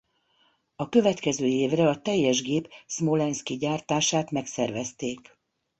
[0.75, 5.35] A következő évre a teljes gép szmolenszki gyártását megszervezték.